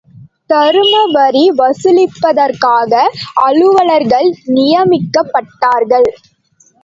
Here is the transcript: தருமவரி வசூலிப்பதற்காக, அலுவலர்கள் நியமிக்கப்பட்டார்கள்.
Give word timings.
தருமவரி 0.49 1.43
வசூலிப்பதற்காக, 1.59 2.93
அலுவலர்கள் 3.43 4.27
நியமிக்கப்பட்டார்கள். 4.55 6.09